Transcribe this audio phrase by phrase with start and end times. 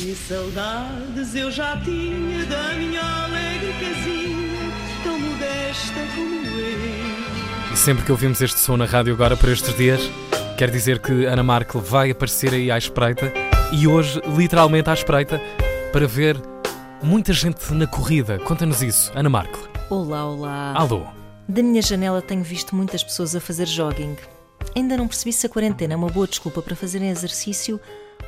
[0.00, 4.72] Que saudades eu já tinha da minha alegre casinha,
[5.04, 7.74] tão modesta como eu.
[7.74, 10.00] E sempre que ouvimos este som na rádio agora por estes dias,
[10.56, 13.30] quer dizer que Ana Markel vai aparecer aí à espreita
[13.74, 15.38] e hoje, literalmente à espreita,
[15.92, 16.40] para ver
[17.02, 18.38] muita gente na corrida.
[18.38, 19.68] Conta-nos isso, Ana Markel.
[19.90, 20.72] Olá, olá.
[20.76, 21.04] Alô.
[21.46, 24.16] Da minha janela tenho visto muitas pessoas a fazer jogging.
[24.74, 27.78] Ainda não percebi se a quarentena é uma boa desculpa para fazerem exercício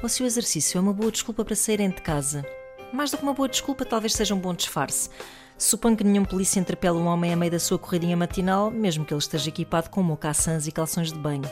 [0.03, 2.45] ou se o exercício é uma boa desculpa para saírem de casa.
[2.93, 5.09] Mais do que uma boa desculpa, talvez seja um bom disfarce.
[5.57, 9.15] Suponho que nenhum polícia interpela um homem a meio da sua corridinha matinal, mesmo que
[9.15, 11.49] ele esteja equipado com mocassins e calções de banho.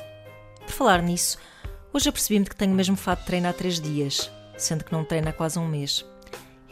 [0.61, 1.39] Por falar nisso,
[1.92, 5.05] hoje apercebi-me que tenho o mesmo fato de treino há três dias, sendo que não
[5.05, 6.05] treino há quase um mês.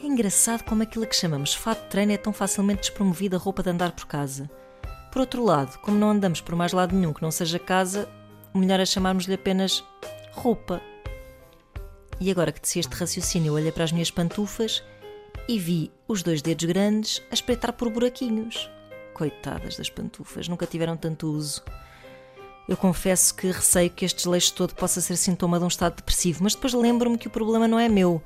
[0.02, 3.62] É engraçado como aquilo que chamamos fato de treino é tão facilmente despromovido a roupa
[3.62, 4.50] de andar por casa.
[5.10, 8.08] Por outro lado, como não andamos por mais lado nenhum que não seja casa,
[8.52, 9.84] o melhor é chamarmos-lhe apenas
[10.32, 10.80] roupa.
[12.20, 14.82] E agora que desci este raciocínio, olhei para as minhas pantufas
[15.48, 18.68] e vi os dois dedos grandes a espreitar por buraquinhos.
[19.14, 21.62] Coitadas das pantufas, nunca tiveram tanto uso.
[22.68, 26.42] Eu confesso que receio que este desleixo todo possa ser sintoma de um estado depressivo,
[26.42, 28.22] mas depois lembro-me que o problema não é meu.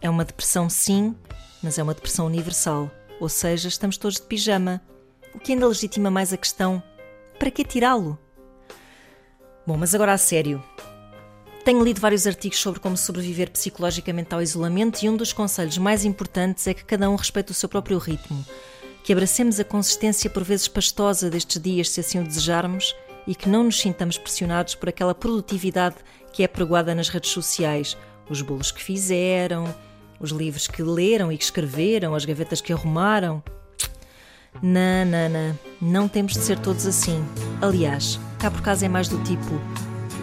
[0.00, 1.14] É uma depressão, sim,
[1.62, 2.90] mas é uma depressão universal.
[3.20, 4.80] Ou seja, estamos todos de pijama.
[5.32, 6.82] O que ainda legitima mais a questão:
[7.38, 8.18] para que tirá-lo?
[9.66, 10.62] Bom, mas agora a sério.
[11.64, 16.04] Tenho lido vários artigos sobre como sobreviver psicologicamente ao isolamento e um dos conselhos mais
[16.04, 18.44] importantes é que cada um respeite o seu próprio ritmo,
[19.02, 22.94] que abracemos a consistência por vezes pastosa destes dias se assim o desejarmos
[23.26, 25.96] e que não nos sintamos pressionados por aquela produtividade
[26.34, 27.96] que é pregoada nas redes sociais,
[28.28, 29.74] os bolos que fizeram,
[30.20, 33.42] os livros que leram e que escreveram, as gavetas que arrumaram.
[34.62, 37.24] Não, não, não, não temos de ser todos assim.
[37.62, 39.58] Aliás, cá por casa é mais do tipo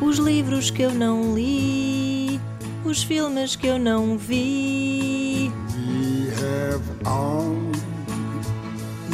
[0.02, 2.42] os livros que eu não li,
[2.84, 5.52] os filmes que eu não vi.
[5.76, 7.56] We have all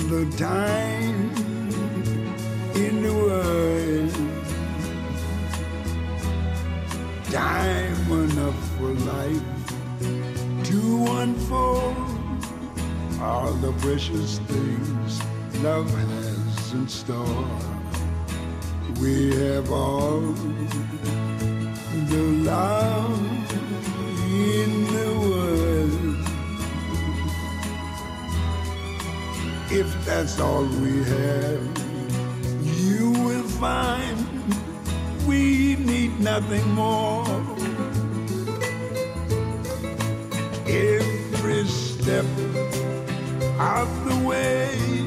[0.10, 1.32] the time
[2.76, 4.14] in the world.
[7.30, 9.58] Time enough for life
[10.64, 11.96] to unfold
[13.22, 15.20] all the precious things
[15.62, 17.87] love has in store.
[19.00, 20.22] We have all
[22.10, 23.20] the love
[24.28, 26.28] in the world.
[29.70, 31.62] If that's all we have,
[32.64, 34.18] you will find
[35.28, 37.26] we need nothing more.
[40.66, 42.26] Every step
[43.60, 45.07] of the way